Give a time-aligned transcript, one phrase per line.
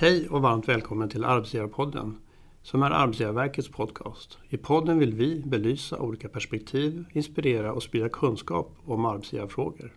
[0.00, 2.16] Hej och varmt välkommen till Arbetsgivarpodden
[2.62, 4.38] som är Arbetsgivarverkets podcast.
[4.48, 9.96] I podden vill vi belysa olika perspektiv, inspirera och sprida kunskap om arbetsgivarfrågor.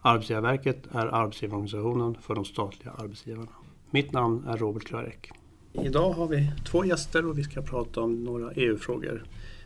[0.00, 3.50] Arbetsgivarverket är arbetsgivarorganisationen för de statliga arbetsgivarna.
[3.90, 5.30] Mitt namn är Robert Klarek.
[5.72, 9.24] Idag har vi två gäster och vi ska prata om några EU-frågor.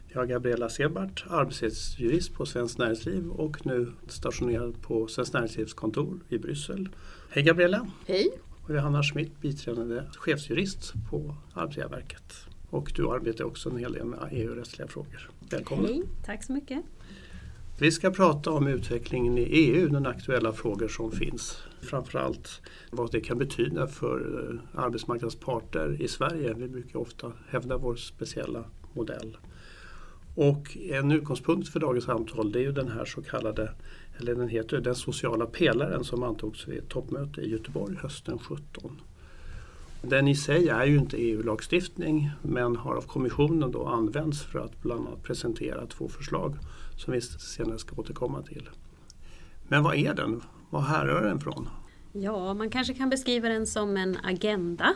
[0.09, 6.21] Vi har Gabriella Sebart, arbetsrättsjurist på Svenskt Näringsliv och nu stationerad på Svenskt Näringslivs kontor
[6.29, 6.89] i Bryssel.
[7.31, 7.87] Hej Gabriella!
[8.07, 8.39] Hej!
[8.69, 12.35] Och Johanna Schmidt, biträdande chefsjurist på Arbetsgivarverket.
[12.71, 15.31] Och du arbetar också en hel del med EU-rättsliga frågor.
[15.51, 15.87] Välkommen!
[15.87, 16.83] Hej, tack så mycket!
[17.79, 21.63] Vi ska prata om utvecklingen i EU, den aktuella frågor som finns.
[21.81, 26.55] Framförallt vad det kan betyda för eh, arbetsmarknadsparter i Sverige.
[26.55, 29.37] Vi brukar ofta hävda vår speciella modell.
[30.35, 33.71] Och en utgångspunkt för dagens samtal det är ju den här så kallade,
[34.19, 39.01] eller den heter den sociala pelaren som antogs vid ett toppmöte i Göteborg hösten 17.
[40.03, 44.83] Den i sig är ju inte EU-lagstiftning men har av kommissionen då använts för att
[44.83, 46.57] bland annat presentera två förslag
[46.97, 48.69] som vi senare ska återkomma till.
[49.69, 50.43] Men vad är den?
[50.71, 51.69] Vad härrör den från?
[52.13, 54.95] Ja, man kanske kan beskriva den som en agenda.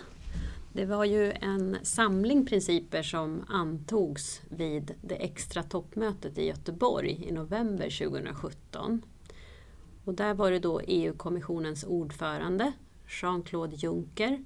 [0.73, 7.33] Det var ju en samling principer som antogs vid det extra toppmötet i Göteborg i
[7.33, 9.03] november 2017.
[10.05, 12.73] Och där var det då EU-kommissionens ordförande
[13.07, 14.45] Jean-Claude Juncker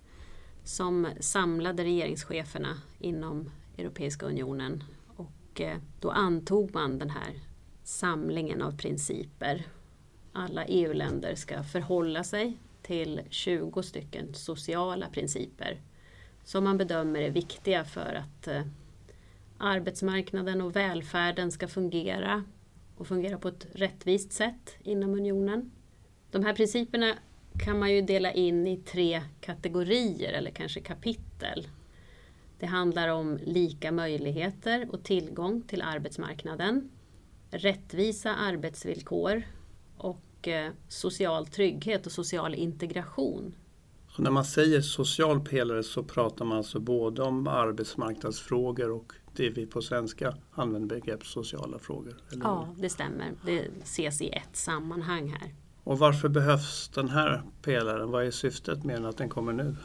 [0.65, 4.85] som samlade regeringscheferna inom Europeiska unionen
[5.17, 7.41] och eh, då antog man den här
[7.85, 9.67] samlingen av principer.
[10.33, 15.81] Alla EU-länder ska förhålla sig till 20 stycken sociala principer
[16.45, 18.63] som man bedömer är viktiga för att eh,
[19.59, 22.45] arbetsmarknaden och välfärden ska fungera
[22.97, 25.70] och fungera på ett rättvist sätt inom unionen.
[26.30, 27.14] De här principerna
[27.58, 31.69] kan man ju dela in i tre kategorier eller kanske kapitel.
[32.58, 36.90] Det handlar om lika möjligheter och tillgång till arbetsmarknaden,
[37.51, 39.42] rättvisa arbetsvillkor
[39.96, 43.55] och eh, social trygghet och social integration.
[44.17, 49.51] Och när man säger social pelare så pratar man alltså både om arbetsmarknadsfrågor och det
[49.51, 52.17] vi på svenska använder begrepp sociala frågor.
[52.33, 52.45] Eller?
[52.45, 53.33] Ja, det stämmer.
[53.45, 55.55] Det ses i ett sammanhang här.
[55.85, 58.11] Och varför behövs den här pelaren?
[58.11, 59.77] Vad är syftet med att den kommer nu?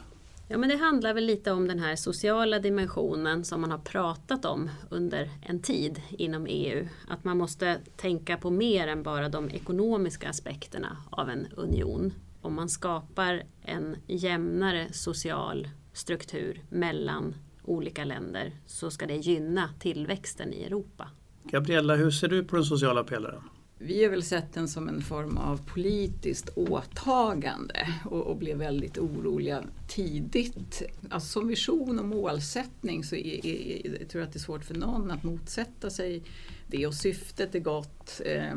[0.48, 4.44] Ja, men det handlar väl lite om den här sociala dimensionen som man har pratat
[4.44, 6.88] om under en tid inom EU.
[7.08, 12.12] Att man måste tänka på mer än bara de ekonomiska aspekterna av en union.
[12.40, 17.34] Om man skapar en jämnare social struktur mellan
[17.64, 21.10] olika länder så ska det gynna tillväxten i Europa.
[21.44, 23.42] Gabriella, hur ser du på den sociala pelaren?
[23.84, 28.98] Vi har väl sett den som en form av politiskt åtagande och, och blev väldigt
[28.98, 30.82] oroliga tidigt.
[31.10, 34.64] Alltså som vision och målsättning så är, är, jag tror jag att det är svårt
[34.64, 36.22] för någon att motsätta sig
[36.66, 38.56] det och syftet är gott, eh,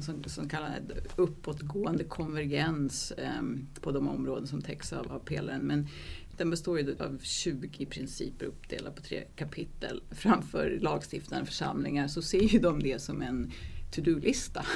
[0.00, 0.70] som, som kallas
[1.16, 3.42] uppåtgående konvergens eh,
[3.80, 5.60] på de områden som täcks av, av pelaren.
[5.60, 5.88] Men
[6.36, 10.02] den består ju av 20 principer uppdelade på tre kapitel.
[10.10, 13.52] Framför lagstiftande församlingar så ser ju de det som en
[13.92, 14.66] to-do-lista.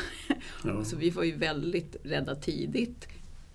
[0.65, 0.84] Ja.
[0.84, 3.09] Så vi var ju väldigt rädda tidigt.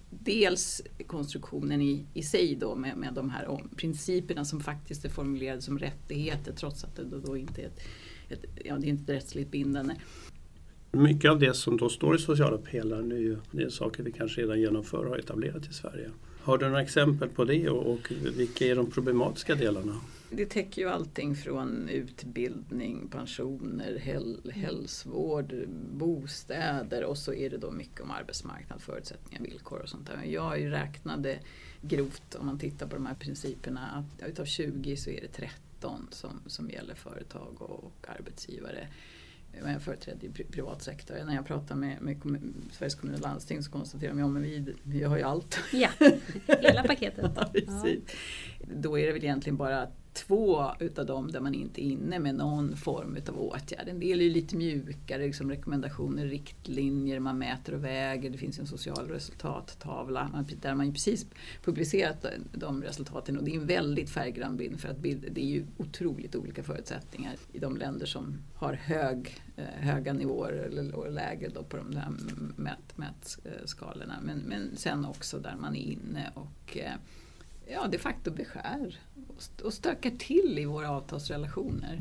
[0.09, 5.09] Dels konstruktionen i, i sig då med, med de här om, principerna som faktiskt är
[5.09, 7.79] formulerade som rättigheter trots att det då, då inte är ett,
[8.29, 9.95] ett, ja, det är inte rättsligt bindande.
[10.91, 14.11] Mycket av det som då står i sociala pelaren är ju det är saker vi
[14.11, 16.09] kanske redan genomför och har etablerat i Sverige.
[16.41, 19.95] Har du några exempel på det och, och vilka är de problematiska delarna?
[20.33, 25.53] Det täcker ju allting från utbildning, pensioner, häl hälsovård,
[25.91, 30.23] bostäder och så är det då mycket om arbetsmarknad, förutsättningar, villkor och sånt där.
[30.23, 31.39] Jag räknade
[31.81, 36.07] grovt om man tittar på de här principerna att utav 20 så är det 13
[36.11, 38.87] som, som gäller företag och, och arbetsgivare
[39.53, 41.15] jag företräder ju privat sektor.
[41.25, 44.75] När jag pratar med, med kommun, Sveriges kommuner och landsting så konstaterar de att vi,
[44.83, 45.59] vi har ju allt.
[45.73, 45.89] Ja,
[46.61, 47.31] hela paketet.
[47.35, 47.51] ja,
[48.59, 52.35] Då är det väl egentligen bara två utav dem där man inte är inne med
[52.35, 53.87] någon form utav åtgärd.
[53.87, 58.67] En del är lite mjukare, liksom rekommendationer, riktlinjer, man mäter och väger, det finns en
[58.67, 61.25] social resultattavla där man precis
[61.63, 65.49] publicerat de resultaten och det är en väldigt färggrann bild för att bild, det är
[65.49, 71.49] ju otroligt olika förutsättningar i de länder som har hög, eh, höga nivåer eller lägre
[71.49, 72.07] då på de där
[72.55, 74.19] mät, mätskalorna.
[74.23, 76.93] Men, men sen också där man är inne och eh,
[77.71, 78.99] ja, de facto beskär
[79.63, 81.99] och stökar till i våra avtalsrelationer.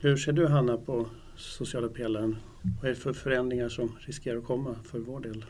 [0.00, 1.06] Hur ser du Hanna på
[1.36, 2.36] sociala pelaren?
[2.80, 5.44] Vad är det för förändringar som riskerar att komma för vår del?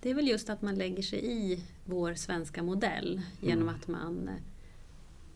[0.00, 3.74] Det är väl just att man lägger sig i vår svenska modell genom Mm.
[3.74, 4.34] att man eh,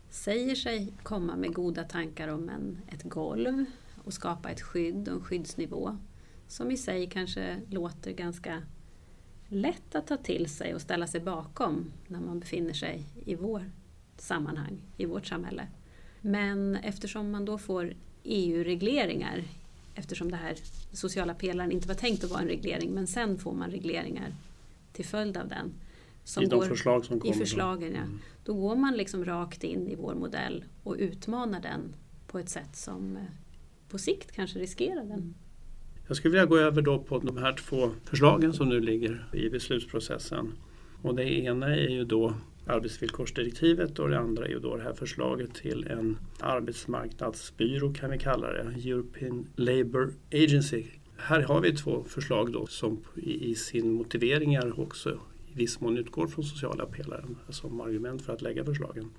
[0.09, 3.65] säger sig komma med goda tankar om en, ett golv
[4.03, 5.97] och skapa ett skydd och en skyddsnivå
[6.47, 8.61] som i sig kanske låter ganska
[9.47, 13.61] lätt att ta till sig och ställa sig bakom när man befinner sig i vårt
[14.21, 15.67] sammanhang, i vårt samhälle.
[16.21, 19.43] Men eftersom man då får EU-regleringar,
[19.95, 20.55] eftersom det här
[20.91, 24.35] sociala pelaren inte var tänkt att vara en reglering, men sen får man regleringar
[24.93, 25.73] till följd av den.
[26.23, 27.33] som I de går- förslag som i kommer.
[27.33, 27.39] då.
[27.39, 28.01] förslagen, ja.
[28.01, 28.19] Mm.
[28.45, 31.93] Då går man liksom rakt in i vår modell och utmanar den
[32.27, 33.23] på ett sätt som eh,
[33.89, 35.35] på sikt kanske riskerar den.
[36.07, 39.49] Jag skulle vilja gå över då på de här två förslagen som nu ligger i
[39.49, 40.51] beslutsprocessen.
[41.01, 42.33] Och det ena är ju då
[42.67, 48.17] arbetsvillkorsdirektivet och det andra är ju då det här förslaget till en arbetsmarknadsbyrå kan vi
[48.17, 50.85] kalla det, European Labour Agency.
[51.17, 55.19] Här har vi två förslag då som i i sin motiveringar också
[55.53, 59.09] i viss mån utgår från sociala pelaren som argument för att lägga förslagen.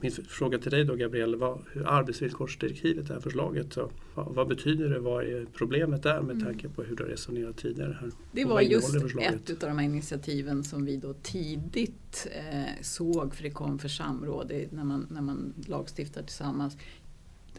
[0.00, 4.48] Min fråga till dig då Gabrielle, vad, hur arbetsvillkorsdirektivet, det här förslaget, så, vad, vad
[4.48, 4.98] betyder det?
[4.98, 6.46] Vad är problemet där med Mm.
[6.46, 7.98] tanke på hur du har resonerat tidigare?
[8.00, 8.10] Här?
[8.32, 13.34] Det Och var just ett av de här initiativen som vi då tidigt eh, såg,
[13.34, 16.76] för det kom för samråd när, man, när man lagstiftar tillsammans.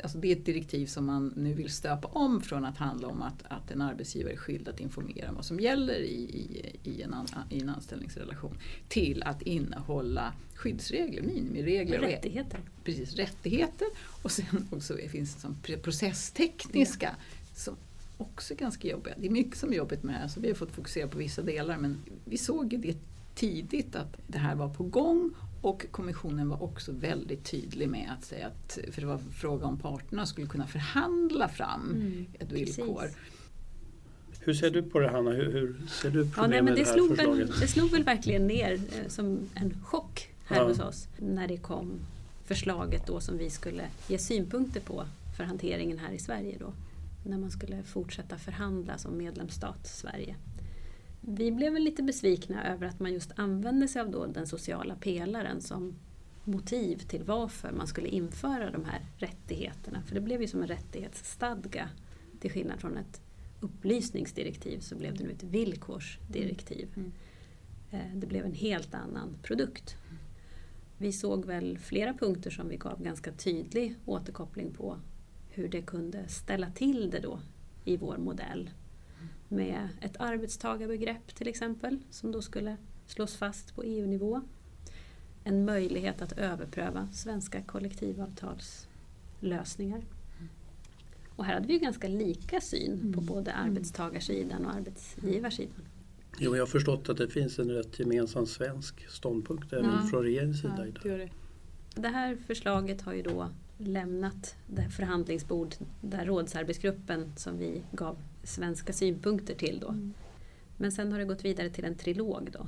[0.03, 3.21] Alltså det är ett direktiv som man nu vill stöpa om från att handla om
[3.21, 7.01] att, att en arbetsgivare är skyldig att informera om vad som gäller i, i, i,
[7.01, 8.57] en, an, i en anställningsrelation
[8.87, 12.59] till att innehålla skyddsregler, minimiregler och Rättigheter.
[12.83, 13.87] precis, rättigheter
[14.21, 17.15] och sen också finns det som processtekniska
[17.55, 17.75] som
[18.17, 19.13] också är ganska jobbiga.
[19.17, 21.17] Det är mycket som är jobbigt med det här så vi har fått fokusera på
[21.17, 22.97] vissa delar men vi såg ju det
[23.35, 25.31] tidigt att det här var på gång
[25.65, 29.77] och kommissionen var också väldigt tydlig med att säga att, för det var fråga om
[29.77, 33.01] parterna skulle kunna förhandla fram Mm, ett villkor.
[33.01, 33.17] precis.
[34.47, 35.31] Hur ser du på det Hanna?
[35.31, 37.49] Hur, hur ser du Ja, problemet nej, men det, det här slog väl, förslaget?
[37.61, 40.67] det slog väl verkligen ner eh, som en chock här Ja.
[40.67, 41.99] hos oss när det kom
[42.45, 45.05] förslaget då som vi skulle ge synpunkter på
[45.37, 46.73] för hanteringen här i Sverige då.
[47.29, 50.35] När man skulle fortsätta förhandla som medlemsstat Sverige.
[51.27, 54.95] Vi blev väl lite besvikna över att man just använde sig av då den sociala
[54.95, 55.95] pelaren som
[56.43, 60.01] motiv till varför man skulle införa de här rättigheterna.
[60.01, 61.89] För det blev ju som en rättighetsstadga.
[62.39, 63.21] Till skillnad från ett
[63.59, 66.89] upplysningsdirektiv så blev det nu ett villkorsdirektiv.
[66.95, 67.11] Mm.
[67.91, 69.95] Eh, Det blev en helt annan produkt.
[70.97, 74.99] Vi såg väl flera punkter som vi gav ganska tydlig återkoppling på
[75.49, 77.39] hur det kunde ställa till det då
[77.85, 78.69] i vår modell.
[79.55, 84.41] Med ett arbetstagarbegrepp till exempel som då skulle slås fast på EU-nivå.
[85.43, 90.01] En möjlighet att överpröva svenska kollektivavtalslösningar.
[91.35, 93.25] Och här hade vi ju ganska lika syn på Mm.
[93.25, 95.81] både arbetstagarsidan och arbetsgivarsidan.
[96.39, 100.07] Jo, jag har förstått att det finns en rätt gemensam svensk ståndpunkt även Ja.
[100.11, 100.87] från regeringens sida.
[100.87, 101.17] Ja, det.
[101.17, 101.29] det.
[101.95, 103.47] Det här förslaget har ju då
[103.77, 109.87] lämnat det förhandlingsbord där rådsarbetsgruppen som vi gav svenska synpunkter till då.
[109.87, 110.13] Mm.
[110.77, 112.67] Men sen har det gått vidare till en trilog då.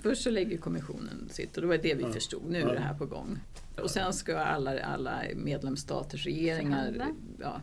[0.00, 2.12] Först så lägger kommissionen sitt och det var det vi Ja.
[2.12, 2.70] förstod, nu Ja.
[2.70, 3.38] är det här på gång.
[3.82, 7.60] Och sen ska alla, alla medlemsstaters regeringar ja,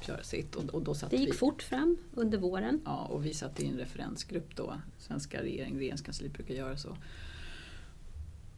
[0.00, 2.80] köra sitt och, och då satt Det gick vi fort fram under våren.
[2.84, 4.74] Ja, och vi satt i en referensgrupp då.
[4.98, 6.96] Svenska regering, regeringskansliet brukar göra så.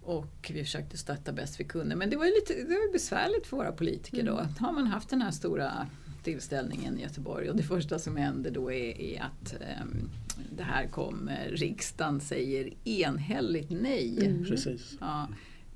[0.02, 1.96] Och vi försökte stötta bäst vi kunde.
[1.96, 4.38] Men det var ju lite det var besvärligt för våra politiker då.
[4.38, 4.52] Mm.
[4.58, 5.86] Har man haft den här stora
[6.28, 10.10] tillställningen i Göteborg och det första som händer då är, är att ehm,
[10.56, 14.26] det här kommer, riksdagen säger enhälligt nej.
[14.26, 14.44] Mm.
[14.44, 14.96] Precis.
[15.00, 15.28] Ja,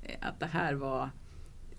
[0.03, 1.09] eh, att det här var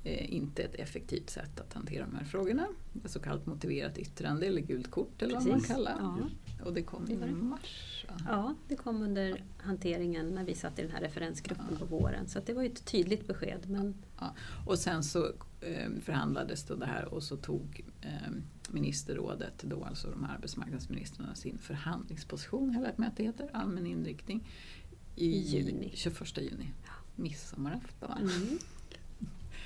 [0.04, 2.66] eh, inte ett effektivt sätt att hantera de här frågorna.
[3.04, 5.74] Ett så kallat motiverat yttrande eller gult kort eller vad man Precis.
[5.74, 5.96] kallar.
[5.98, 6.18] Ja.
[6.64, 8.06] Och det kom i mars.
[8.28, 12.28] ja, det kom under hanteringen när vi satt i den här referensgruppen på våren.
[12.28, 13.70] Så att det var ju ett tydligt besked.
[13.70, 13.94] Men
[14.66, 15.26] Och sen så
[15.60, 17.84] eh, förhandlades då det här och så tog
[18.70, 23.50] ministerrådet, då alltså de här arbetsmarknadsministrarna, sin förhandlingsposition, har jag lärt mig att det heter,
[23.52, 24.48] allmän inriktning,
[25.16, 25.90] i I juni.
[25.94, 26.72] 21 juni.
[27.16, 28.18] Midsommarafton.
[28.18, 28.58] mm.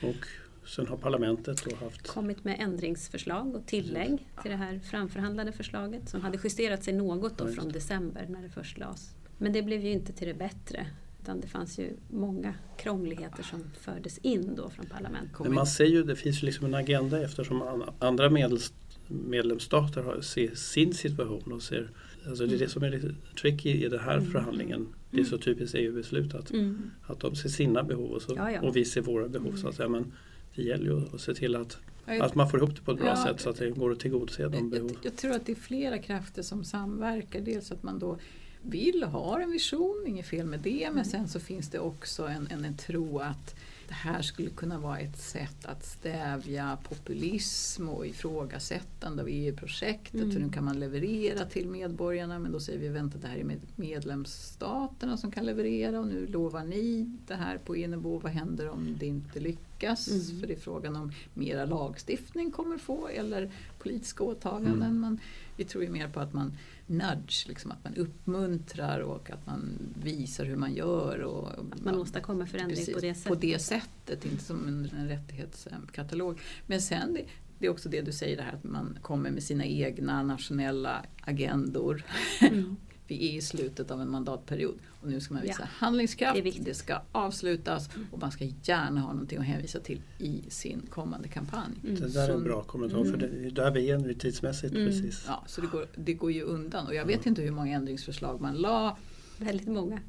[0.02, 0.26] Och
[0.68, 6.08] sen har parlamentet då haft kommit med ändringsförslag och tillägg till det här framförhandlade förslaget
[6.08, 9.14] som hade justerat sig något Ja, då just från december när det först lades.
[9.38, 10.86] Men det blev ju inte till det bättre.
[11.28, 15.38] Utan det fanns ju många krångligheter som fördes in då från parlamentet.
[15.40, 18.72] Men man ser ju, det finns ju liksom en agenda eftersom an- andra medels,
[19.08, 21.90] medlemsstater har, ser sin situation och ser
[22.28, 24.30] Alltså det är det som är lite tricky i den här Mm.
[24.30, 24.88] förhandlingen.
[25.10, 26.90] Det är så typiskt EU-beslut att, Mm.
[27.06, 28.60] att de ser sina behov och, så, Ja, ja.
[28.60, 29.56] och vi ser våra behov.
[29.56, 29.88] Så att säga.
[29.88, 30.12] Men
[30.54, 33.06] det gäller ju att se till att, att man får ihop det på ett bra
[33.08, 33.16] Ja.
[33.26, 34.90] sätt så att det går att tillgodose de behov.
[34.90, 37.40] Jag, jag tror att det är flera krafter som samverkar.
[37.40, 38.18] Dels att man då
[38.62, 42.26] vill och har en vision, inget fel med det, men sen så finns det också
[42.26, 43.54] en, en, en tro att
[43.88, 50.14] det här skulle kunna vara ett sätt att stävja populism och ifrågasättande av EU-projektet.
[50.14, 50.32] Mm.
[50.32, 53.44] För nu kan man leverera till medborgarna men då säger vi vänta det här är
[53.44, 58.18] med medlemsstaterna som kan leverera och nu lovar ni det här på EU-nivå.
[58.18, 60.08] Vad händer om det inte lyckas?
[60.08, 60.40] Mm.
[60.40, 64.82] För det är frågan om mera lagstiftning kommer få eller politiska åtaganden.
[64.82, 65.00] Mm.
[65.00, 65.20] Men
[65.56, 66.52] vi tror ju mer på att man
[66.88, 71.18] nudge, liksom att man uppmuntrar och att man visar hur man gör.
[71.18, 73.28] Och, att man åstadkommer förändring precis, på det sättet.
[73.28, 76.40] På det sättet, inte som en, en rättighetskatalog.
[76.66, 77.24] Men sen det,
[77.58, 81.04] det är också det du säger, det här att man kommer med sina egna nationella
[81.20, 82.04] agendor.
[82.40, 82.76] Mm.
[83.08, 85.66] Vi är i slutet av en mandatperiod och nu ska man visa ja.
[85.70, 90.42] handlingskraft, det, det, ska avslutas och man ska gärna ha någonting att hänvisa till i
[90.48, 91.74] sin kommande kampanj.
[91.84, 92.00] Mm.
[92.00, 93.12] Det där är en bra kommentar mm.
[93.12, 94.74] för det är där vi är nu tidsmässigt.
[94.74, 94.86] Mm.
[94.86, 95.24] Precis.
[95.26, 98.40] Ja, så det går, det går ju undan och jag vet inte hur många ändringsförslag
[98.40, 98.96] man la.
[99.38, 100.00] Väldigt många.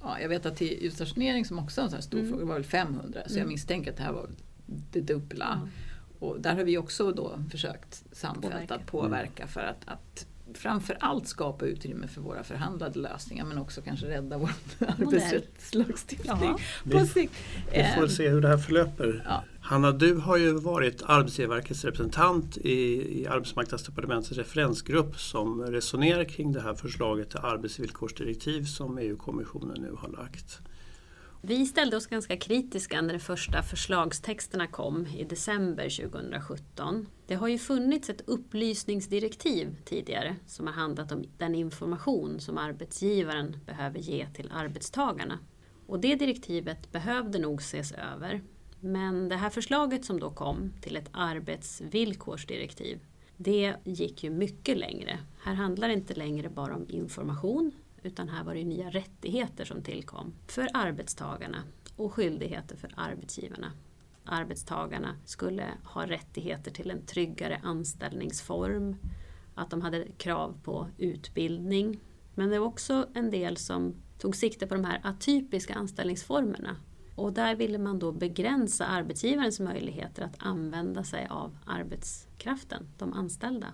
[0.00, 2.30] Ja, jag vet att till utstationering som också är en sån här stor mm.
[2.30, 3.48] fråga var väl 500 så jag mm.
[3.48, 4.28] misstänker att det här var
[4.92, 5.68] det dubbla.
[6.18, 11.28] Och där har vi också då försökt samfällt att påverka för att, att framför allt
[11.28, 16.90] skapa utrymme för våra förhandlade lösningar men också kanske rädda vår arbetsrättslagstiftning ja.
[16.90, 17.32] på sikt.
[17.72, 18.08] Vi, vi får ehm.
[18.08, 19.22] se hur det här förlöper.
[19.24, 19.44] Ja.
[19.60, 26.60] Hanna, du har ju varit Arbetsgivarverkets representant i, i Arbetsmarknadsdepartementets referensgrupp som resonerar kring det
[26.60, 30.60] här förslaget till arbetsvillkorsdirektiv som EU-kommissionen nu har lagt.
[31.48, 37.06] Vi ställde oss ganska kritiska när de första förslagstexterna kom i december 2017.
[37.26, 43.56] Det har ju funnits ett upplysningsdirektiv tidigare som har handlat om den information som arbetsgivaren
[43.66, 45.38] behöver ge till arbetstagarna.
[45.86, 48.42] Och det direktivet behövde nog ses över.
[48.80, 53.00] Men det här förslaget som då kom till ett arbetsvillkorsdirektiv
[53.36, 55.18] det gick ju mycket längre.
[55.44, 57.72] Här handlar det inte längre bara om information
[58.02, 61.62] utan här var det nya rättigheter som tillkom för arbetstagarna
[61.96, 63.72] och skyldigheter för arbetsgivarna.
[64.24, 68.96] Arbetstagarna skulle ha rättigheter till en tryggare anställningsform,
[69.54, 72.00] att de hade krav på utbildning.
[72.34, 76.76] Men det var också en del som tog sikte på de här atypiska anställningsformerna.
[77.14, 83.66] Och där ville man då begränsa arbetsgivarens möjligheter att använda sig av arbetskraften, de anställda.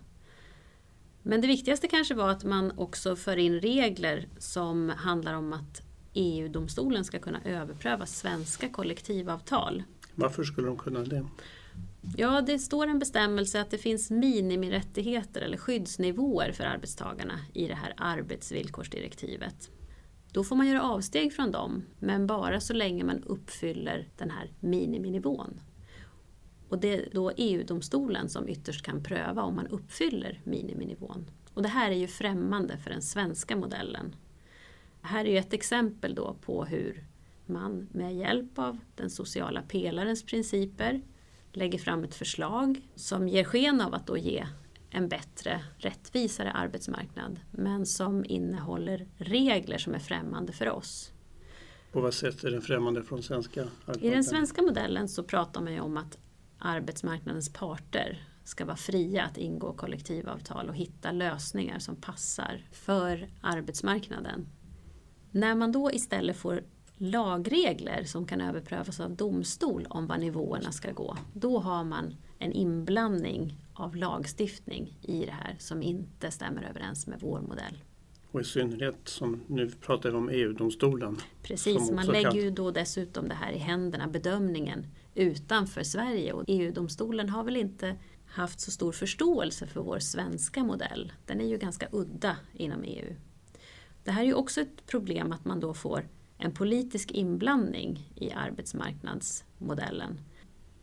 [1.23, 5.83] Men det viktigaste kanske var att man också för in regler som handlar om att
[6.14, 9.83] EU-domstolen ska kunna överpröva svenska kollektivavtal.
[10.14, 11.26] Varför skulle de kunna det?
[12.17, 17.75] Ja, det står en bestämmelse att det finns minimirättigheter eller skyddsnivåer för arbetstagarna i det
[17.75, 19.71] här arbetsvillkorsdirektivet.
[20.33, 24.50] Då får man göra avsteg från dem, men bara så länge man uppfyller den här
[24.61, 25.61] miniminivån.
[26.73, 31.31] Och det är då EU-domstolen som ytterst kan pröva om man uppfyller miniminivån.
[31.55, 34.17] Och det här är ju främmande för den svenska modellen.
[35.02, 37.05] Här är ju ett exempel då på hur
[37.47, 41.02] man med hjälp av den sociala pelarens principer
[41.52, 44.47] lägger fram ett förslag som ger sken av att då ge
[44.91, 51.12] en bättre, rättvisare arbetsmarknad men som innehåller regler som är främmande för oss.
[51.93, 54.11] På vad sätt är den främmande från svenska arbetsmarknaden?
[54.11, 56.19] I den svenska modellen så pratar man ju om att
[56.62, 64.47] arbetsmarknadens parter ska vara fria att ingå kollektivavtal och hitta lösningar som passar för arbetsmarknaden.
[65.31, 66.62] När man då istället får
[66.97, 72.52] lagregler som kan överprövas av domstol om vad nivåerna ska gå, då har man en
[72.52, 77.78] inblandning av lagstiftning i det här som inte stämmer överens med vår modell.
[78.31, 81.16] Och i synnerhet som nu pratar vi om EU-domstolen.
[81.42, 82.40] Precis, man lägger kan...
[82.40, 87.97] ju då dessutom det här i händerna, bedömningen utanför Sverige och EU-domstolen har väl inte
[88.26, 91.12] haft så stor förståelse för vår svenska modell.
[91.26, 93.14] Den är ju ganska udda inom EU.
[94.04, 98.33] Det här är ju också ett problem att man då får en politisk inblandning i
[98.33, 100.21] arbetsmarknadsmodellen.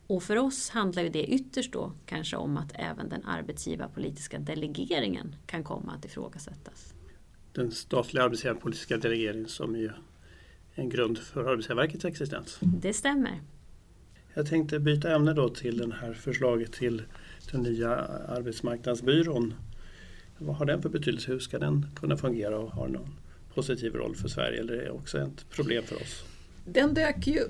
[0.06, 5.34] Och för oss handlar ju det ytterst då kanske om att även den arbetsgivarpolitiska delegeringen
[5.46, 6.94] kan komma att ifrågasättas.
[7.52, 10.00] Den statliga arbetsgivarpolitiska delegeringen som är
[10.74, 12.58] en grund för Arbetsgivarverkets existens.
[12.60, 13.40] Det stämmer.
[14.34, 17.02] Jag tänkte byta ämne då till det här förslaget till
[17.52, 17.96] den nya
[18.28, 19.54] arbetsmarknadsbyrån.
[20.38, 21.32] Vad har den för betydelse?
[21.32, 23.16] Hur ska den kunna fungera och ha någon
[23.54, 26.24] positiv roll för Sverige eller är det också ett problem för oss?
[26.64, 27.40] Den dök ju,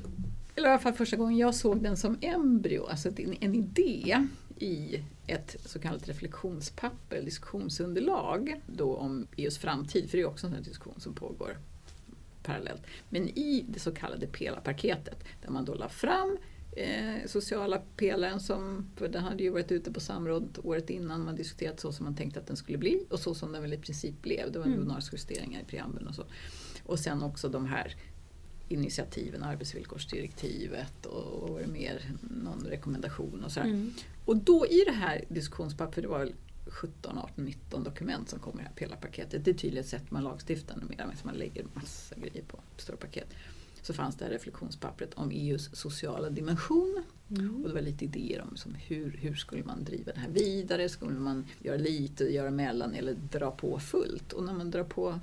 [0.55, 4.27] eller i alla fall första gången jag såg den som embryo, alltså en, en idé
[4.59, 10.63] i ett så kallat reflektionspapper, diskussionsunderlag då om EUs framtid, för det är också en
[10.63, 11.57] diskussion som pågår
[12.43, 12.83] parallellt.
[13.09, 16.39] Men i det så kallade pelarpaketet där man då la fram
[16.73, 21.37] eh, sociala pelaren som, för den hade ju varit ute på samråd året innan man
[21.37, 23.79] diskuterat så som man tänkte att den skulle bli och så som den väl i
[23.79, 24.53] princip blev.
[24.53, 24.81] Det var mm.
[24.81, 26.25] några justeringar i preambeln och så.
[26.85, 27.97] Och sen också de här
[28.69, 33.67] initiativen, arbetsvillkorsdirektivet och, och mer någon rekommendation och sådär.
[33.67, 33.93] Mm.
[34.25, 36.35] Och då i det här diskussionspappret, det var väl
[36.67, 39.45] 17, 18, 19 dokument som kommer i det här pelarpaketet.
[39.45, 43.29] Det är tydligt sätt man lagstiftar numera, man lägger massa grejer på stora paket
[43.83, 47.03] så fanns det här reflektionspappret om EUs sociala dimension.
[47.31, 47.63] Mm.
[47.63, 50.89] Och det var lite idéer om som hur, hur skulle man driva det här vidare?
[50.89, 54.33] Skulle man göra lite, göra mellan eller dra på fullt?
[54.33, 55.21] Och när man drar på,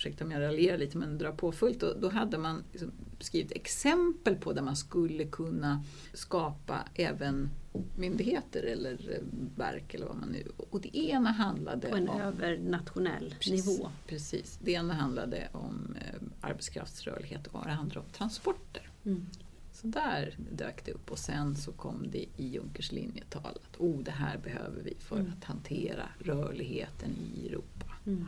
[0.00, 3.52] ursäkta om jag raljerar lite, men dra på fullt, då, då hade man liksom skrivit
[3.52, 7.50] exempel på där man skulle kunna skapa även
[7.96, 9.22] myndigheter eller eh,
[9.56, 10.52] verk eller vad man nu...
[10.70, 12.20] Och det ena handlade På en om...
[12.20, 13.90] övernationell precis, nivå.
[14.06, 14.58] Precis.
[14.62, 18.90] Det ena handlade om eh, arbetskraftsrörlighet och det andra om transporter.
[19.04, 19.26] Mm.
[19.72, 24.02] Så där dök det upp och sen så kom det i Junkers linjetal att oh,
[24.02, 25.32] det här behöver vi för mm.
[25.38, 27.86] att hantera rörligheten i Europa.
[28.06, 28.26] Mm.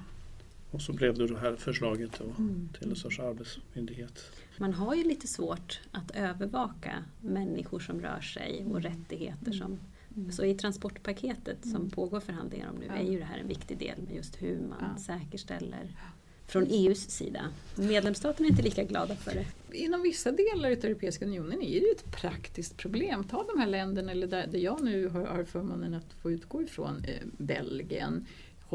[0.73, 2.69] Och så blev det det här förslaget då, mm.
[2.79, 4.33] till en sorts arbetsmyndighet.
[4.59, 8.83] Man har ju lite svårt att övervaka människor som rör sig och mm.
[8.83, 9.79] rättigheter som
[10.17, 10.33] Mm.
[10.33, 11.91] Så i transportpaketet som mm.
[11.91, 12.95] pågår förhandlingar om nu ja.
[12.95, 15.03] är ju det här en viktig del med just hur man ja.
[15.03, 15.91] säkerställer
[16.47, 17.49] från EUs sida.
[17.77, 19.47] Medlemsstaterna är inte lika glada för det.
[19.79, 23.25] Inom vissa delar av Europeiska unionen är det ett praktiskt problem.
[23.25, 26.63] Ta de här länderna eller där, där jag nu har, har förmånen att få utgå
[26.63, 28.27] ifrån, eh, Belgien,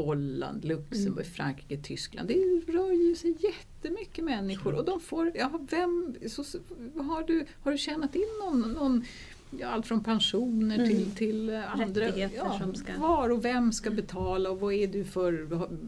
[0.02, 1.34] Holland, Luxemburg, mm.
[1.34, 2.28] Frankrike, Tyskland.
[2.28, 2.34] Det
[2.72, 6.42] rör ju sig jättemycket människor och de får, ja, vem, så,
[6.96, 9.04] har, du, har du tjänat in någon, någon
[9.50, 10.88] ja, allt från pensioner mm.
[10.88, 12.18] till, till andra.
[12.18, 12.98] Ja, som ska...
[12.98, 15.32] Var och vem ska betala och vad är du för,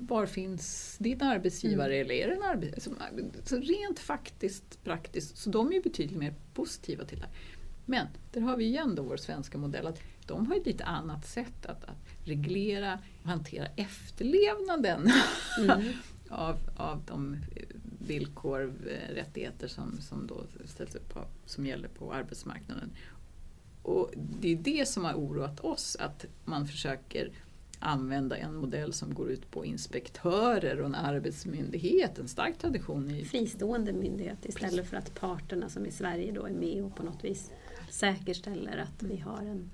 [0.07, 2.05] var finns din arbetsgivare mm.
[2.05, 3.31] eller är det en arbetsgivare?
[3.45, 7.35] Så rent faktiskt, praktiskt, så de är ju betydligt mer positiva till det här.
[7.91, 11.27] Men där har vi igen då vår svenska modell att de har ett lite annat
[11.27, 15.13] sätt att, att reglera och hantera efterlevnaden
[15.59, 15.93] mm.
[16.29, 17.37] av, av de
[18.07, 22.91] villkor, eh, rättigheter som, som då ställs upp på, som gäller på arbetsmarknaden.
[23.83, 27.31] Och det är det som har oroat oss, att man försöker
[27.79, 33.11] använda en modell som går ut på inspektörer och en arbetsmyndighet, en stark tradition.
[33.11, 33.25] I...
[33.25, 37.25] Fristående myndighet istället för att parterna som i Sverige då är med och på något
[37.25, 37.51] vis
[37.91, 39.71] säkerställer att vi har en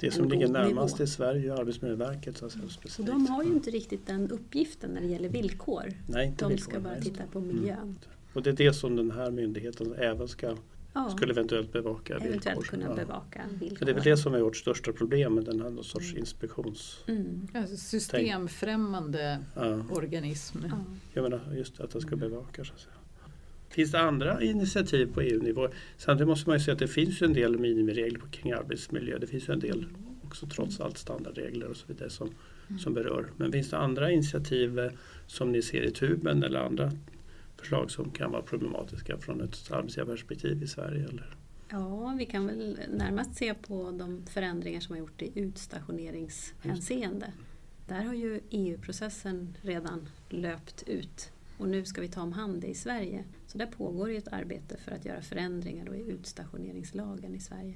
[0.00, 1.04] det som ligger närmast nivå.
[1.04, 2.36] i Sverige är Arbetsmiljöverket.
[2.36, 2.46] Så
[2.98, 5.92] och de har ju inte riktigt den uppgiften när det gäller villkor.
[6.06, 7.78] Nej, inte de villkor, ska bara titta på miljön.
[7.78, 7.96] Mm.
[8.32, 10.56] Och det är det som den här myndigheten även ska
[10.92, 11.10] ja.
[11.10, 12.62] skulle eventuellt bevaka eventuellt villkor.
[12.62, 12.94] kunna ja.
[12.94, 13.76] bevaka villkor.
[13.76, 16.10] Så det är väl det som är vårt största problem med den här någon sorts
[16.10, 16.18] mm.
[16.18, 17.04] inspektions...
[17.06, 17.48] Mm.
[17.54, 19.84] Alltså systemfrämmande ja.
[19.90, 20.58] organism.
[20.68, 20.84] Ja.
[21.12, 22.64] Jag menar just att den ska bevaka.
[22.64, 22.94] Så att säga.
[23.70, 25.68] Finns det andra initiativ på EU-nivå?
[25.96, 29.18] Samtidigt måste man ju säga att det finns en del minimiregler kring arbetsmiljö.
[29.18, 29.86] Det finns ju en del
[30.22, 32.30] också trots allt standardregler och så vidare som,
[32.78, 33.30] som berör.
[33.36, 34.90] Men finns det andra initiativ eh,
[35.26, 36.92] som ni ser i tuben eller andra
[37.56, 41.04] förslag som kan vara problematiska från ett arbetsgivarperspektiv i Sverige?
[41.08, 41.36] Eller?
[41.68, 47.32] Ja, vi kan väl närmast se på de förändringar som har gjort i utstationeringshänseende.
[47.88, 52.66] Där har ju EU-processen redan löpt ut och nu ska vi ta om hand det
[52.66, 53.24] i Sverige.
[53.46, 57.74] Så där pågår ju ett arbete för att göra förändringar i utstationeringslagen i Sverige.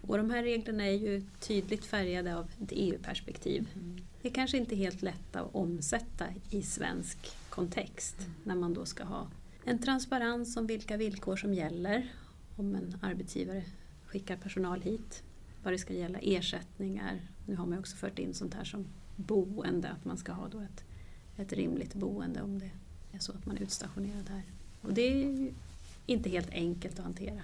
[0.00, 3.68] Och de här reglerna är ju tydligt färgade av ett EU-perspektiv.
[3.74, 3.98] Mm.
[4.22, 8.30] Det är kanske inte helt lätt att omsätta i svensk kontext mm.
[8.44, 9.28] när man då ska ha
[9.64, 12.12] en transparens om vilka villkor som gäller
[12.56, 13.64] om en arbetsgivare
[14.06, 15.22] skickar personal hit.
[15.62, 17.20] Vad det ska gälla ersättningar.
[17.46, 20.60] Nu har man också fört in sånt här som boende, att man ska ha då
[20.60, 20.84] ett,
[21.36, 22.70] ett rimligt boende om det
[23.12, 24.42] är så att man är utstationerad här.
[24.80, 25.52] Och det är
[26.06, 27.42] inte helt enkelt att hantera.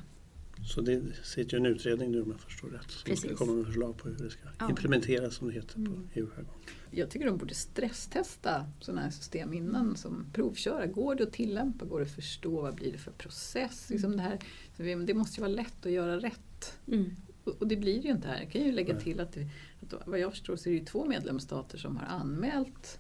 [0.65, 3.97] Så det sitter en utredning nu om jag förstår rätt som ska komma med förslag
[3.97, 4.69] på hur det ska ja.
[4.69, 6.09] implementeras som det heter på mm.
[6.15, 6.55] EU-jargong.
[6.91, 10.87] Jag tycker de borde stresstesta sådana här system innan som provköra.
[10.87, 11.85] Går det att tillämpa?
[11.85, 12.61] Går det att förstå?
[12.61, 13.91] Vad blir det för process?
[13.91, 13.97] Mm.
[13.97, 16.79] Liksom det, här, det måste ju vara lätt att göra rätt.
[16.87, 17.11] Mm.
[17.45, 18.41] Och det blir ju inte här.
[18.41, 19.03] Jag kan ju lägga Nej.
[19.03, 19.49] till att, det,
[19.81, 22.99] att vad jag förstår så är det ju två medlemsstater som har anmält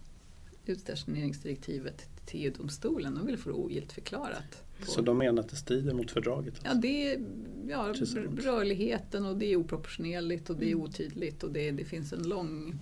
[0.66, 3.14] utstationeringsdirektivet till EU-domstolen.
[3.14, 4.62] De vill få det ogiltigförklarat.
[4.82, 6.54] Så de menar att det strider mot fördraget?
[6.54, 6.68] Alltså.
[6.68, 7.20] Ja, det är
[7.68, 7.94] ja,
[8.36, 10.84] rörligheten och det är oproportionerligt och det är mm.
[10.84, 12.78] otydligt och det, det finns en lång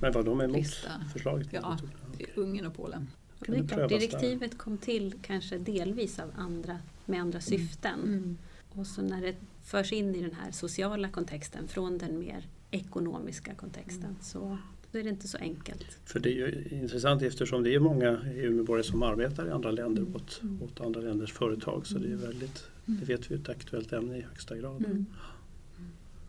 [0.00, 0.88] Men var de emot lista.
[1.12, 1.48] förslaget?
[1.50, 1.78] Ja,
[2.14, 2.26] okay.
[2.34, 3.06] Ungern och Polen.
[3.46, 7.42] Det är klart, direktivet kom till kanske delvis av andra, med andra mm.
[7.42, 8.00] syften.
[8.02, 8.38] Mm.
[8.72, 9.34] Och så när det
[9.64, 14.16] förs in i den här sociala kontexten från den mer ekonomiska kontexten mm.
[14.20, 14.58] så
[14.94, 15.98] då är det inte så enkelt.
[16.04, 20.06] För det är ju intressant eftersom det är många EU-medborgare som arbetar i andra länder
[20.14, 24.18] åt, åt andra länders företag så det är väldigt, det vet vi, ett aktuellt ämne
[24.18, 24.84] i högsta grad.
[24.84, 25.06] Mm.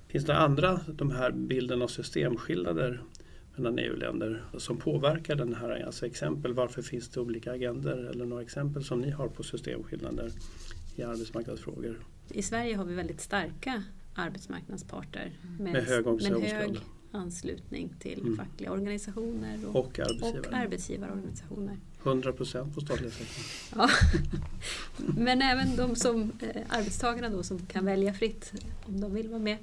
[0.07, 3.01] Finns det andra, de här bilden av systemskillnader
[3.55, 8.41] mellan EU-länder som påverkar den här, alltså exempel varför finns det olika agender eller några
[8.41, 10.31] exempel som ni har på systemskillnader
[10.95, 11.99] i arbetsmarknadsfrågor?
[12.29, 13.83] I Sverige har vi väldigt starka
[14.15, 16.79] arbetsmarknadsparter med, Med hög organisationsgrad.
[17.11, 18.37] Anslutning till Mm.
[18.37, 20.55] fackliga organisationer och, Och och arbetsgivare.
[20.55, 21.77] arbetsgivarorganisationer.
[22.03, 23.43] 100 procent på statliga sektorn.
[23.75, 23.89] Ja.
[25.17, 28.53] Men även de som, eh, arbetstagarna då som kan välja fritt
[28.85, 29.57] om de vill vara med,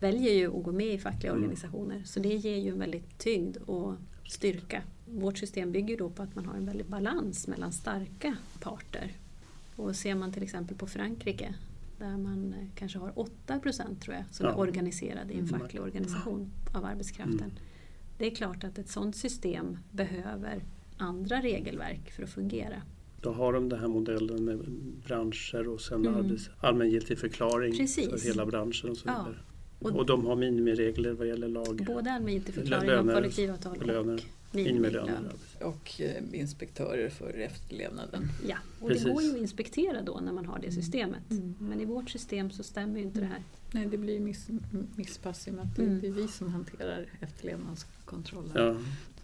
[0.00, 1.42] väljer ju att gå med i fackliga Mm.
[1.42, 2.02] organisationer.
[2.04, 3.94] Så det ger ju en väldigt tyngd och
[4.28, 4.82] styrka.
[5.06, 9.12] Vårt system bygger då på att man har en väldig balans mellan starka parter.
[9.76, 11.54] Och ser man till exempel på Frankrike
[12.00, 14.52] där man eh, kanske har 8 procent tror jag som Ja.
[14.52, 15.60] är organiserade i en Mm.
[15.60, 17.38] facklig organisation av arbetskraften.
[17.40, 17.52] Mm.
[18.18, 20.62] Det är klart att ett sådant system behöver
[20.96, 22.82] andra regelverk för att fungera.
[23.20, 24.58] Då har de den här modellen med
[25.06, 26.36] branscher och sen Mm.
[26.60, 28.08] allmängiltig förklaring Precis.
[28.08, 29.12] för hela branschen och så Ja.
[29.24, 29.38] vidare.
[29.78, 33.86] Och- Och, de har minimiregler vad gäller lag Både allmängiltig förklaring Löner, och kollektivavtal och
[33.86, 34.20] löner.
[34.52, 35.28] Minimilön.
[35.60, 38.28] Och eh, inspektörer för efterlevnaden.
[38.48, 39.04] Ja, och Precis.
[39.04, 41.30] det går ju att inspektera då när man har det systemet.
[41.30, 41.54] Mm.
[41.58, 43.42] Men i vårt system så stämmer ju inte det här.
[43.72, 44.48] Nej, det blir miss,
[44.96, 46.00] misspass i och med att det, Mm.
[46.00, 48.52] det är vi som hanterar efterlevnadskontrollen.
[48.54, 48.76] Ja.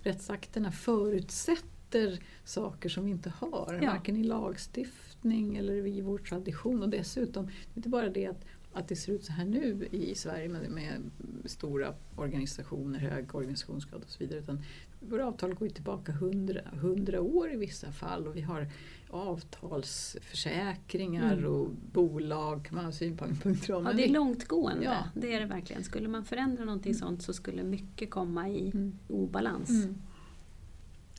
[0.03, 3.91] Rättsakterna förutsätter saker som vi inte har, Ja.
[3.91, 6.83] varken i lagstiftning eller i vår tradition.
[6.83, 9.89] Och dessutom, det är inte bara det att, att det ser ut så här nu
[9.91, 11.11] i Sverige med, med
[11.45, 14.39] stora organisationer, hög organisationsgrad och så vidare.
[14.39, 14.62] Utan
[15.09, 18.69] våra avtal går ju tillbaka hundra, hundra år i vissa fall och vi har
[19.11, 21.51] avtalsförsäkringar Mm.
[21.53, 23.87] och bolag kan man ha synpunkter om.
[23.87, 25.05] Ja, det är långtgående, Ja.
[25.14, 25.85] det är det verkligen.
[25.85, 28.99] Skulle man förändra någonting sånt så skulle mycket komma i Mm.
[29.09, 29.71] obalans.
[29.71, 29.95] Mm.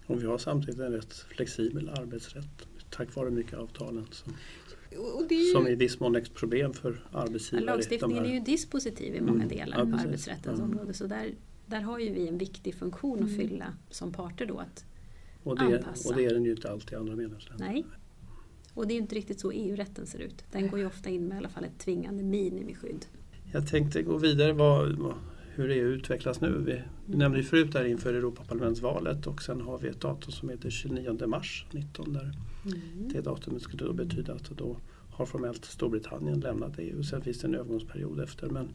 [0.06, 4.34] Och vi har samtidigt en rätt flexibel arbetsrätt tack vare mycket avtalen som,
[5.16, 7.66] Och det är ju, som i viss mån är ett problem för Ja, arbetsgivare.
[7.66, 9.48] Lagstiftningen de är ju dispositiv i många Mm.
[9.48, 10.66] delar Ja, på arbetsrättens Ja.
[10.66, 10.94] område.
[10.94, 11.32] Så där,
[11.68, 13.36] där har ju vi en viktig funktion att Mm.
[13.36, 14.60] fylla som parter då.
[14.60, 14.86] Att,
[15.44, 16.10] och, det, anpassa.
[16.10, 17.66] och det är den ju inte alltid i andra medlemsländer.
[17.66, 17.86] nej.
[18.74, 20.44] Och det är ju inte riktigt så EU-rätten ser ut.
[20.52, 23.06] Den går ju ofta in med i alla fall ett tvingande minimiskydd.
[23.54, 25.14] Jag tänkte gå vidare vad,
[25.56, 26.64] hur EU utvecklas nu.
[26.66, 30.50] Vi vi nämnde ju förut där inför Europaparlamentsvalet och sen har vi ett datum som
[30.50, 32.32] heter 29 mars 19 där
[32.66, 33.10] Mm.
[33.14, 34.78] det datumet skulle då betyda att då
[35.12, 37.04] har formellt Storbritannien lämnat EU.
[37.04, 38.50] Sen finns det en övergångsperiod efter.
[38.50, 38.70] Men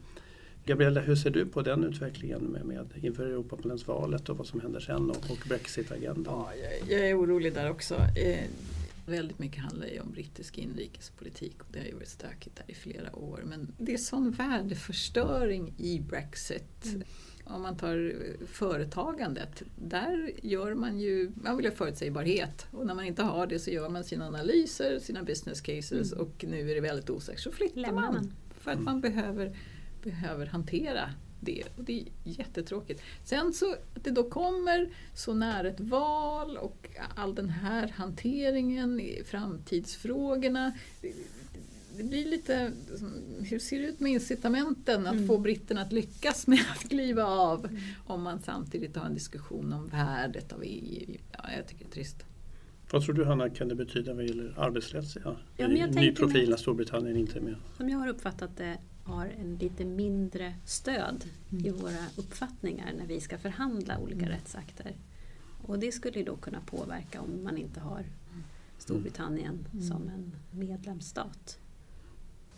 [0.65, 4.79] Gabriella, hur ser du på den utvecklingen med, med inför Europaparlamentsvalet och vad som händer
[4.79, 6.33] sen och, och Brexit-agendan?
[6.33, 7.95] Ja, jag, jag är orolig där också.
[7.95, 8.39] Eh,
[9.05, 12.73] väldigt mycket handlar ju om brittisk inrikespolitik och det har ju varit stökigt där i
[12.73, 13.41] flera år.
[13.45, 16.85] Men det är sån värdeförstöring i Brexit.
[16.85, 17.03] Mm.
[17.45, 18.13] Om man tar
[18.51, 23.59] företagandet, där gör man ju, man vill ha förutsägbarhet och när man inte har det
[23.59, 26.25] så gör man sina analyser, sina business cases Mm.
[26.25, 28.13] och nu är det väldigt osäkert så flyttar Lämnar man.
[28.13, 28.33] man.
[28.59, 29.57] För att man behöver,
[30.03, 31.63] behöver hantera det.
[31.77, 33.01] Och det är jättetråkigt.
[33.23, 39.01] Sen så att det då kommer så nära ett val och all den här hanteringen,
[39.25, 40.73] framtidsfrågorna.
[41.97, 42.71] Det, blir lite,
[43.41, 45.27] hur ser det ut med incitamenten att Mm.
[45.27, 47.67] få britterna att lyckas med att kliva av
[48.07, 51.17] om man samtidigt har en diskussion om värdet av EU?
[51.31, 52.23] Ja, jag tycker det är trist.
[52.91, 56.49] Vad tror du Hanna kan det betyda vad gäller arbetsrättsliga Ja, men jag ny profil
[56.49, 57.55] när Storbritannien inte är med?
[57.77, 61.81] Som jag har uppfattat det har en lite mindre stöd i Mm.
[61.81, 64.29] våra uppfattningar när vi ska förhandla olika Mm.
[64.29, 64.95] rättsakter.
[65.67, 68.05] Och det skulle då kunna påverka om man inte har
[68.77, 69.87] Storbritannien Mm.
[69.87, 71.59] som en medlemsstat.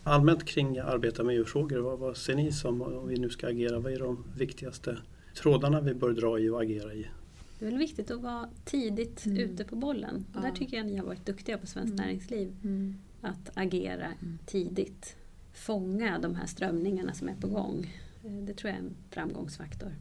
[0.03, 3.79] Allmänt kring arbeta med EU-frågor, vad, vad ser ni som, om vi nu ska agera,
[3.79, 4.97] vad är de viktigaste
[5.35, 7.07] trådarna vi bör dra i och agera i?
[7.59, 9.37] Det är väl viktigt att vara tidigt Mm.
[9.37, 10.15] ute på bollen.
[10.33, 10.41] Och Ja.
[10.41, 12.05] Där tycker jag ni har varit duktiga på Svenskt Mm.
[12.05, 12.53] Näringsliv.
[13.21, 14.37] Att agera Mm.
[14.45, 15.15] tidigt.
[15.55, 17.93] Fånga de här strömningarna som är på gång.
[18.23, 19.95] Eh, Det tror jag är en framgångsfaktor.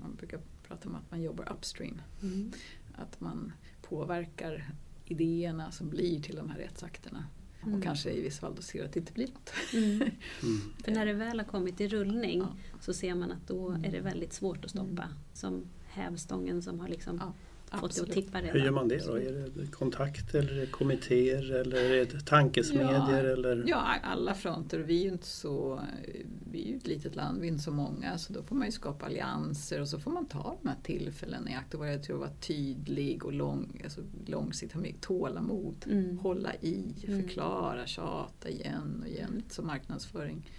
[0.00, 2.00] Man brukar prata om att man jobbar upstream.
[2.22, 2.52] Mm.
[2.94, 4.70] Att man påverkar
[5.04, 7.24] idéerna som blir till de här rättsakterna.
[7.62, 7.74] Mm.
[7.74, 9.50] Och kanske i vissa fall då ser att det inte blir något.
[9.74, 10.10] Mm.
[10.84, 12.48] För när det väl har kommit i rullning Ja.
[12.80, 15.02] så ser man att då är det väldigt svårt att stoppa.
[15.02, 15.14] Mm.
[15.32, 17.32] Som hävstången som har liksom Ja,
[17.70, 18.12] absolut.
[18.12, 18.50] tippa redan.
[18.56, 19.14] Hur gör man det då?
[19.18, 22.92] Är det kontakt eller kommittéer eller är det tankesmedjor?
[22.92, 23.16] Ja.
[23.16, 23.64] Eller?
[23.66, 24.78] Ja, alla fronter.
[24.78, 25.80] Vi är ju inte så,
[26.52, 28.66] vi är ju ett litet land, vi är inte så många så då får man
[28.66, 31.92] ju skapa allianser och så får man ta de här tillfällen i akt och vara,
[31.92, 35.86] jag tror, vara tydlig och lång, alltså långsiktigt, ha mycket tålamod.
[35.90, 36.18] Mm.
[36.18, 37.22] Hålla i, Mm.
[37.22, 40.50] förklara, tjata igen och igen, lite som marknadsföring.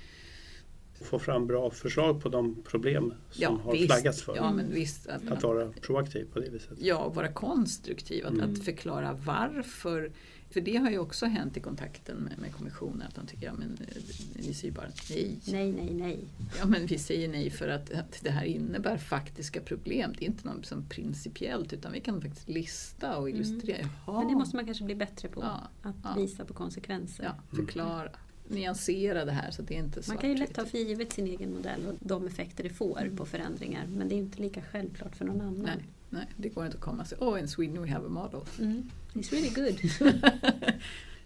[1.01, 3.85] Få fram bra förslag på de problem som Ja, har visst.
[3.85, 4.35] flaggats för.
[4.35, 5.07] Ja, men visst.
[5.07, 6.77] Att, Att vara proaktiv på det viset.
[6.79, 8.51] Ja, vara konstruktiv, att, Mm.
[8.53, 10.11] att förklara varför.
[10.49, 13.53] För det har ju också hänt i kontakten med, med kommissionen att de tycker ja,
[13.53, 14.01] men eh,
[14.33, 15.37] vi säger bara nej.
[15.47, 16.19] Nej, nej, nej.
[16.59, 20.13] Ja, men vi säger nej för att, att det här innebär faktiska problem.
[20.19, 23.77] Det är inte något som principiellt utan vi kan faktiskt lista och illustrera.
[23.77, 23.89] Mm.
[24.05, 25.41] Men det måste man kanske bli bättre på.
[25.41, 26.13] Ja, att ja.
[26.21, 27.23] visa på konsekvenser.
[27.23, 28.09] ja, förklara,
[28.49, 31.13] nyansera det här så att det är inte Man kan ju lätt ta för givet
[31.13, 33.87] sin egen modell och de effekter det får på förändringar.
[33.87, 35.61] Men det är inte lika självklart för någon annan.
[35.63, 38.09] Nej, nej, det går inte att komma och säga oh in Sweden we have a
[38.09, 38.41] model.
[38.59, 38.89] Mm.
[39.13, 40.13] It's really good.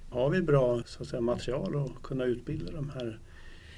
[0.10, 3.20] Har vi bra så att säga, material att kunna utbilda de här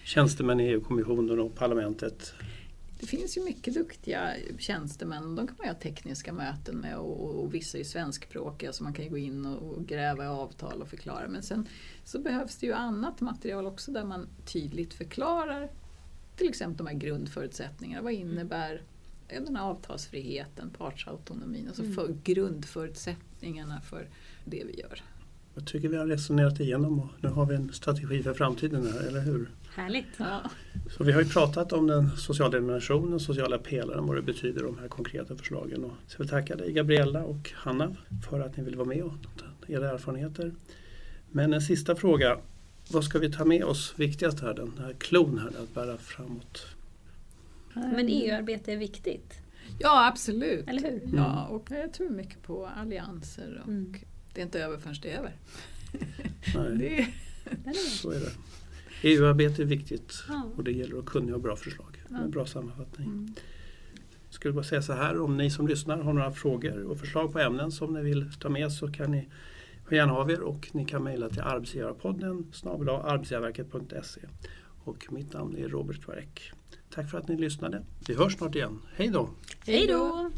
[0.03, 2.33] tjänstemän i EU-kommissionen och parlamentet?
[3.03, 5.35] Det finns ju mycket duktiga tjänstemän.
[5.35, 9.05] De kan man ha tekniska möten med och, och vissa är svenskspråkiga så man kan
[9.05, 11.27] ju gå in och, och gräva i avtal och förklara.
[11.27, 11.67] Men sen
[12.03, 15.69] så behövs det ju annat material också där man tydligt förklarar
[16.35, 18.03] till exempel de här grundförutsättningarna.
[18.03, 18.81] Vad innebär
[19.27, 21.95] den här avtalsfriheten, partsautonomin, alltså Mm.
[21.95, 24.07] för grundförutsättningarna för
[24.45, 25.03] det vi gör.
[25.55, 29.07] Jag tycker vi har resonerat igenom och nu har vi en strategi för framtiden här,
[29.07, 29.49] eller hur?
[29.75, 30.05] Härligt.
[30.17, 30.41] Ja.
[30.97, 34.77] Så vi har ju pratat om den sociala dimensionen, sociala pelaren, vad det betyder de
[34.77, 35.83] här konkreta förslagen.
[35.83, 37.95] Och så jag vill tacka dig Gabriella och Hanna
[38.29, 39.13] för att ni vill vara med och
[39.67, 40.51] era erfarenheter.
[41.31, 42.37] Men en sista fråga.
[42.91, 46.65] Vad ska vi ta med oss viktigast här, den här klon här att bära framåt?
[47.73, 49.33] Men EU-arbete är viktigt.
[49.79, 50.67] ja, absolut.
[50.69, 51.01] Eller hur?
[51.15, 53.93] Ja, och jag tror mycket på allianser och Mm.
[54.33, 55.31] det är inte över förrän det är över.
[56.55, 57.15] Nej,
[57.65, 58.31] Det, så är det.
[59.03, 60.49] EU-arbete är viktigt Ja.
[60.55, 62.03] och det gäller att kunna ha bra förslag.
[62.09, 62.17] Ja.
[62.17, 63.07] En bra sammanfattning.
[63.07, 63.33] mm.
[64.25, 67.33] Jag skulle bara säga så här, om ni som lyssnar har några frågor och förslag
[67.33, 69.27] på ämnen som ni vill ta med så kan ni
[69.91, 74.21] gärna av er och ni kan mejla till arbetsgivarpodden snabel arbetsgivarverket.se.
[74.83, 76.51] Och mitt namn är Robert Kvarek.
[76.89, 77.83] Tack för att ni lyssnade.
[78.07, 78.79] Vi hörs snart igen.
[78.95, 79.29] Hej då!
[79.65, 80.31] Hej då!